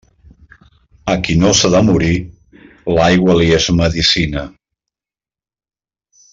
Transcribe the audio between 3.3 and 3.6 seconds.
li